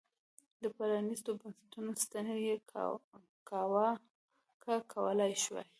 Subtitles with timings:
[0.61, 2.55] د پرانیستو بنسټونو ستنې یې
[3.49, 5.65] کاواکه کولای شوای.